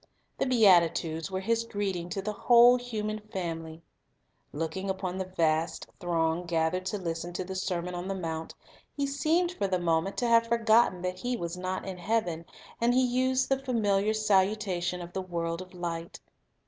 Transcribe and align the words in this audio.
The 0.39 0.47
beatitudes 0.47 1.29
were 1.29 1.41
His 1.41 1.63
greeting 1.63 2.09
to 2.09 2.23
the 2.23 2.33
whole 2.33 2.75
human 2.77 3.19
family. 3.31 3.83
Looking 4.51 4.89
upon 4.89 5.19
the 5.19 5.31
vast 5.37 5.85
throng 5.99 6.45
gathered 6.47 6.87
to 6.87 6.97
listen 6.97 7.33
to 7.33 7.43
the 7.43 7.53
sermon 7.53 7.93
on 7.93 8.07
the 8.07 8.15
mount, 8.15 8.55
He 8.97 9.05
seemed 9.05 9.51
for 9.51 9.67
the 9.67 9.77
moment 9.77 10.17
to 10.17 10.27
have 10.27 10.47
forgotten 10.47 11.03
that 11.03 11.19
He 11.19 11.37
was 11.37 11.55
not 11.55 11.85
in 11.87 11.99
heaven, 11.99 12.45
and 12.81 12.95
He 12.95 13.05
used 13.05 13.47
the 13.47 13.59
familiar 13.63 14.15
salutation 14.15 15.03
of 15.03 15.13
the 15.13 15.21
world 15.21 15.61
of 15.61 15.71
light. 15.71 16.19